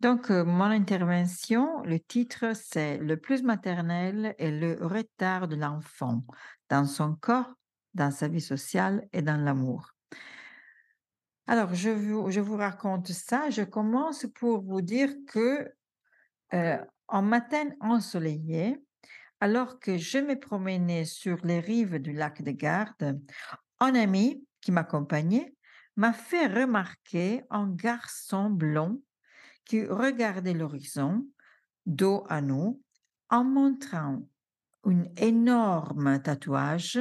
[0.00, 6.22] Donc, mon intervention, le titre, c'est Le plus maternel et le retard de l'enfant
[6.68, 7.54] dans son corps,
[7.94, 9.95] dans sa vie sociale et dans l'amour.
[11.48, 13.50] Alors, je vous, raconte ça.
[13.50, 15.72] Je commence pour vous dire que
[16.54, 18.82] euh, en matin ensoleillé,
[19.40, 23.20] alors que je me promenais sur les rives du lac de Garde,
[23.78, 25.54] un ami qui m'accompagnait
[25.94, 29.00] m'a fait remarquer un garçon blond
[29.64, 31.26] qui regardait l'horizon,
[31.86, 32.82] dos à nous,
[33.30, 34.20] en montrant
[34.84, 36.98] un énorme tatouage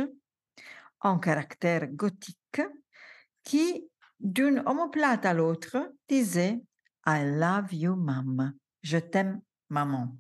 [1.02, 2.62] en caractère gothique
[3.44, 3.88] qui
[4.19, 5.77] d'une omoplate à l'autre,
[6.08, 6.61] disait
[7.08, 8.52] I love you, maman.
[8.81, 10.17] Je t'aime, maman.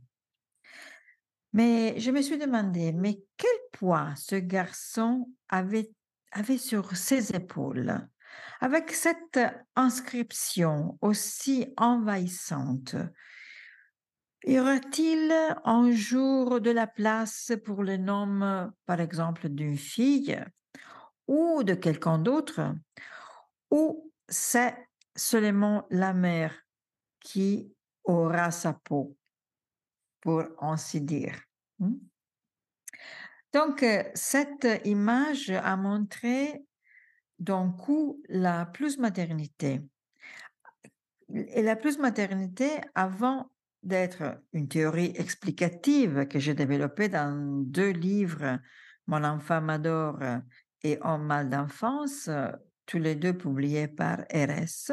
[1.53, 5.91] Mais je me suis demandé, mais quel poids ce garçon avait,
[6.31, 8.07] avait sur ses épaules?
[8.59, 9.39] Avec cette
[9.75, 12.95] inscription aussi envahissante.
[14.45, 20.39] Y aura-t-il un jour de la place pour le nom, par exemple, d'une fille
[21.27, 22.75] ou de quelqu'un d'autre?
[23.75, 24.73] Ou c'est
[25.17, 26.55] seulement la mère
[27.19, 29.17] qui aura sa peau,
[30.21, 31.37] pour ainsi dire.
[31.79, 31.97] Hmm?
[33.51, 36.63] Donc, euh, cette image a montré
[37.37, 39.81] d'un coup la plus-maternité.
[41.33, 43.51] Et la plus-maternité, avant
[43.83, 48.57] d'être une théorie explicative que j'ai développée dans deux livres,
[49.07, 50.19] Mon enfant m'adore
[50.81, 52.29] et En mal d'enfance,
[52.85, 54.91] tous les deux publiés par RS.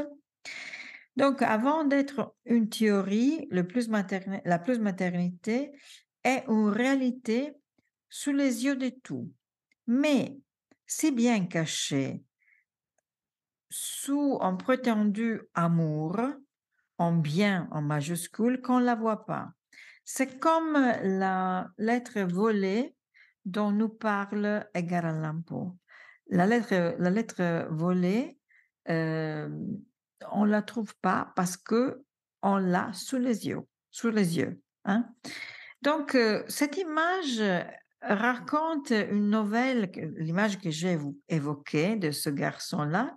[1.16, 3.88] Donc, avant d'être une théorie, la plus
[4.78, 5.72] maternité
[6.24, 7.52] est une réalité
[8.08, 9.30] sous les yeux de tout,
[9.86, 10.36] mais
[10.86, 12.22] si bien cachée
[13.70, 16.20] sous un prétendu amour,
[16.98, 19.52] en bien en majuscule, qu'on ne la voit pas.
[20.04, 22.94] C'est comme la lettre volée
[23.44, 25.06] dont nous parle Edgar
[26.32, 28.38] la lettre, la lettre volée,
[28.88, 29.48] euh,
[30.32, 32.02] on la trouve pas parce que
[32.42, 33.60] on l'a sous les yeux,
[33.90, 34.60] sous les yeux.
[34.86, 35.06] Hein.
[35.82, 37.42] Donc euh, cette image
[38.00, 40.98] raconte une nouvelle, l'image que j'ai
[41.28, 43.14] évoquée de ce garçon-là,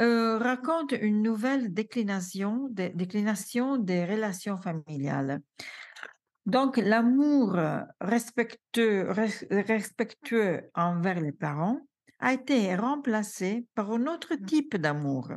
[0.00, 5.40] euh, raconte une nouvelle déclination, des relations familiales.
[6.46, 7.58] Donc, l'amour
[8.00, 9.10] respectueux
[10.74, 11.80] envers les parents
[12.20, 14.46] a été remplacé par un autre mmh.
[14.46, 15.32] type d'amour,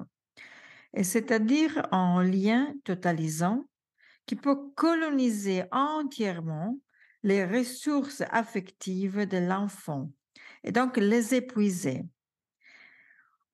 [0.94, 3.66] et c'est-à-dire un lien totalisant
[4.26, 6.78] qui peut coloniser entièrement
[7.24, 10.12] les ressources affectives de l'enfant
[10.64, 12.06] et donc les épuiser.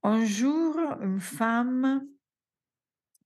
[0.03, 2.01] Un jour, une femme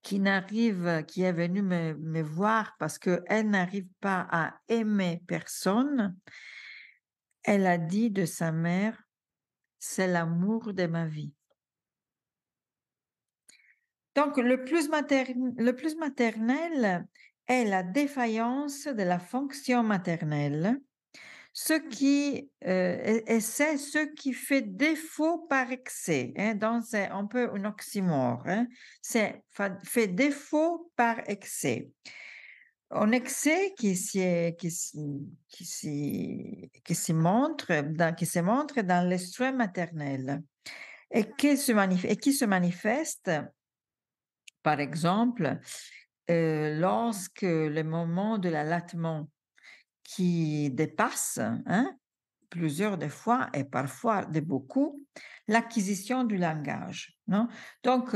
[0.02, 6.18] qui n'arrive, qui est venue me, me voir parce qu'elle n'arrive pas à aimer personne,
[7.44, 9.03] elle a dit de sa mère,
[9.86, 11.34] c'est l'amour de ma vie.
[14.16, 17.06] Donc, le plus, le plus maternel
[17.48, 20.80] est la défaillance de la fonction maternelle,
[21.52, 26.34] ce qui, euh, et c'est ce qui fait défaut par excès.
[26.38, 28.44] Hein, donc, c'est un peu un oxymore.
[28.46, 28.68] Hein,
[29.02, 29.44] c'est
[29.84, 31.90] fait défaut par excès
[32.96, 34.70] un excès qui s'y, qui,
[35.50, 40.44] qui, qui se montre dans, qui se montre dans l'extrême maternel
[41.12, 43.32] et qui se, manifeste, et qui se manifeste,
[44.62, 45.60] par exemple,
[46.30, 49.30] euh, lorsque le moment de l'allaitement
[50.04, 51.96] qui dépasse hein,
[52.50, 55.04] plusieurs de fois et parfois de beaucoup
[55.48, 57.18] l'acquisition du langage.
[57.28, 57.48] Non?
[57.84, 58.16] Donc,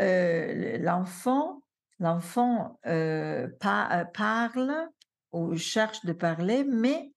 [0.00, 1.61] euh, l'enfant
[2.02, 4.88] l'enfant euh, euh, parle
[5.30, 7.12] ou cherche de parler, mais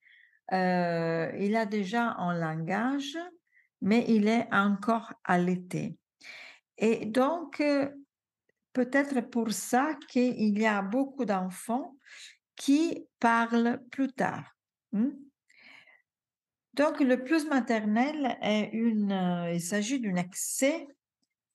[0.53, 3.17] euh, il a déjà un langage,
[3.81, 5.97] mais il est encore allaité.
[6.77, 7.63] Et donc,
[8.73, 11.95] peut-être pour ça qu'il y a beaucoup d'enfants
[12.55, 14.55] qui parle plus tard.
[14.91, 15.11] Hmm?
[16.75, 20.87] Donc, le plus maternel est une, il s'agit d'un excès,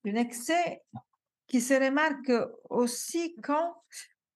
[0.04, 0.82] d'un excès
[1.50, 2.32] qui se remarque
[2.70, 3.74] aussi quand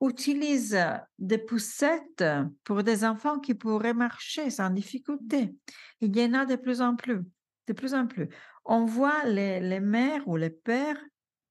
[0.00, 0.78] utilise
[1.18, 2.24] des poussettes
[2.64, 5.54] pour des enfants qui pourraient marcher sans difficulté.
[6.00, 7.20] Il y en a de plus en plus,
[7.68, 8.28] de plus en plus.
[8.64, 11.00] On voit les, les mères ou les pères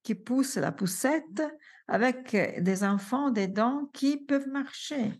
[0.03, 1.41] qui poussent la poussette
[1.87, 5.13] avec des enfants dedans qui peuvent marcher.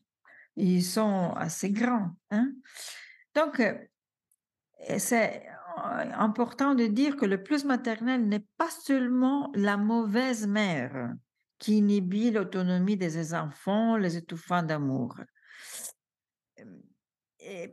[0.57, 2.11] Ils sont assez grands.
[2.31, 2.51] Hein?
[3.33, 3.63] Donc,
[4.97, 5.43] c'est
[6.13, 11.13] important de dire que le plus maternel n'est pas seulement la mauvaise mère
[11.59, 15.15] qui inhibit l'autonomie de ses enfants, les étouffant d'amour.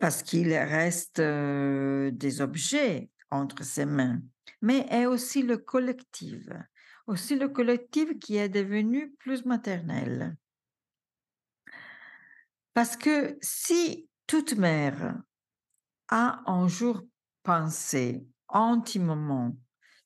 [0.00, 4.20] Parce qu'il reste des objets entre ses mains,
[4.62, 6.48] mais est aussi le collectif,
[7.06, 10.36] aussi le collectif qui est devenu plus maternel.
[12.74, 15.20] Parce que si toute mère
[16.08, 17.02] a un jour
[17.42, 19.56] pensé intimement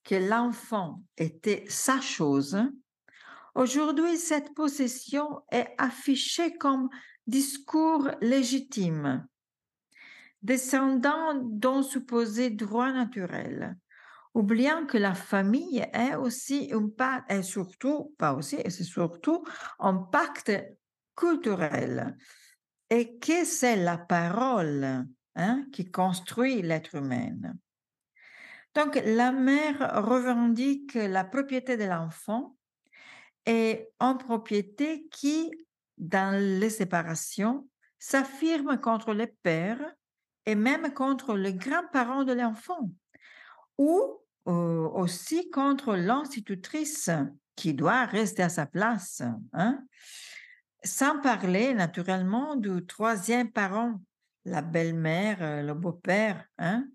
[0.04, 2.58] que l'enfant était sa chose,
[3.54, 6.88] aujourd'hui cette possession est affichée comme
[7.26, 9.26] discours légitime,
[10.42, 13.76] descendant d'un supposé droit naturel,
[14.34, 19.44] oubliant que la famille est aussi un surtout, pas aussi, c'est surtout
[19.78, 20.52] un pacte
[21.16, 22.16] culturel,
[22.90, 27.34] et que c'est la parole Hein, qui construit l'être humain.
[28.76, 32.56] Donc, la mère revendique la propriété de l'enfant
[33.44, 35.50] et en propriété qui,
[35.98, 39.84] dans les séparations, s'affirme contre les pères
[40.46, 42.90] et même contre les grands-parents de l'enfant,
[43.76, 47.10] ou euh, aussi contre l'institutrice
[47.56, 49.20] qui doit rester à sa place.
[49.52, 49.82] Hein.
[50.84, 54.00] Sans parler naturellement du troisième parent
[54.44, 56.44] la belle-mère, euh, le beau-père.
[56.58, 56.86] Hein?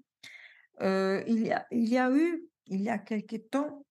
[0.81, 3.86] Euh, il, y a, il y a eu, il y a quelque temps,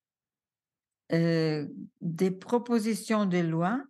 [1.12, 1.66] euh,
[2.00, 3.82] des propositions de loi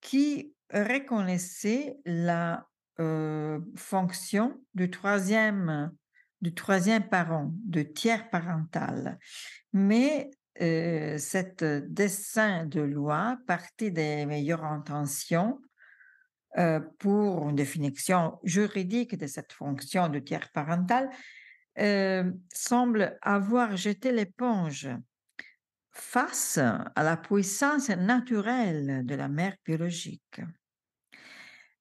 [0.00, 2.68] qui reconnaissaient la
[3.74, 5.92] fonction du troisième,
[6.42, 9.18] du troisième parent, de tiers parental.
[9.72, 15.58] Mais cette dessin de loi partait des meilleures intentions
[16.56, 21.10] euh, pour une définition juridique de cette fonction de tiers parental,
[21.78, 24.88] euh, semble avoir jeté l'éponge
[25.90, 30.40] face à la puissance naturelle de la mère biologique.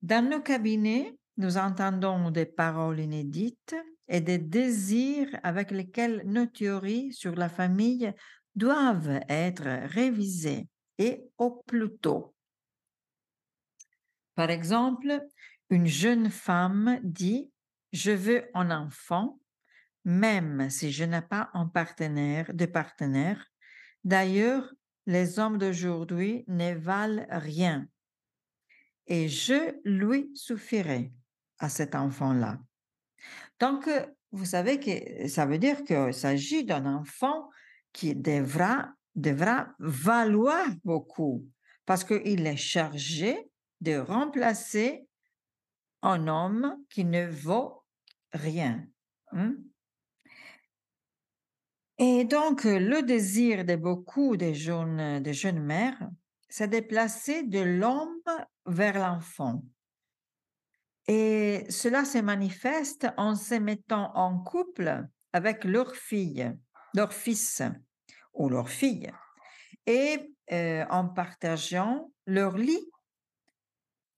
[0.01, 3.75] Dans nos cabinets, nous entendons des paroles inédites
[4.07, 8.13] et des désirs avec lesquels nos théories sur la famille
[8.55, 10.67] doivent être révisées
[10.97, 12.32] et au plus tôt.
[14.35, 15.21] Par exemple,
[15.69, 17.51] une jeune femme dit
[17.91, 19.39] Je veux un enfant,
[20.06, 23.45] même si je n'ai pas un partenaire, de partenaire.
[24.03, 24.74] D'ailleurs,
[25.06, 27.88] les hommes d'aujourd'hui ne valent rien.
[29.07, 31.13] Et je lui suffirai
[31.59, 32.59] à cet enfant-là.
[33.59, 33.89] Donc,
[34.31, 37.50] vous savez que ça veut dire qu'il s'agit d'un enfant
[37.91, 41.47] qui devra, devra valoir beaucoup
[41.86, 43.38] parce qu'il est chargé
[43.83, 45.07] de remplacer
[46.01, 47.83] un homme qui ne vaut
[48.31, 48.85] rien.
[49.31, 49.55] Hein.
[51.99, 56.09] Et donc, le désir de beaucoup de jeunes, de jeunes mères,
[56.49, 58.21] c'est de placer de l'homme
[58.65, 59.63] vers l'enfant.
[61.07, 66.51] Et cela se manifeste en se mettant en couple avec leur fille,
[66.93, 67.61] leur fils
[68.33, 69.11] ou leur fille,
[69.85, 72.89] et euh, en partageant leur lit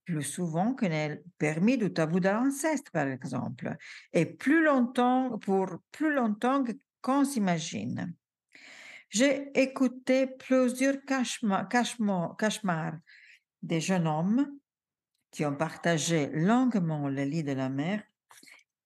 [0.05, 3.75] plus souvent que n'est permis du tabou de l'anceste, par exemple,
[4.13, 6.63] et plus longtemps, pour plus longtemps
[7.01, 8.13] qu'on s'imagine.
[9.09, 12.93] J'ai écouté plusieurs cauchemars
[13.61, 14.59] des jeunes hommes
[15.31, 18.03] qui ont partagé longuement le lit de la mère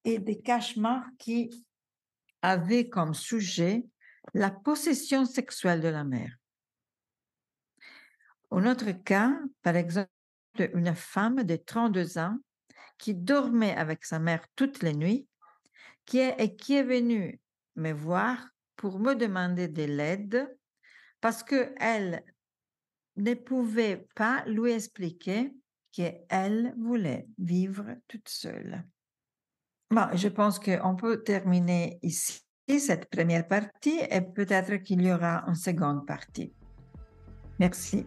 [0.04, 1.64] et des cauchemars qui
[2.42, 3.84] avaient comme sujet
[4.34, 6.34] la possession sexuelle de la mère.
[8.50, 10.10] Un autre cas, par exemple,
[10.58, 12.36] une femme de 32 ans
[12.98, 15.26] qui dormait avec sa mère toutes les nuits
[16.04, 17.40] qui est, et qui est venue
[17.76, 20.58] me voir pour me demander de l'aide
[21.20, 22.24] parce qu'elle
[23.16, 25.52] ne pouvait pas lui expliquer
[25.92, 28.84] qu'elle voulait vivre toute seule.
[29.90, 32.40] Bon, je pense qu'on peut terminer ici
[32.78, 36.52] cette première partie et peut-être qu'il y aura une seconde partie.
[37.58, 38.06] Merci.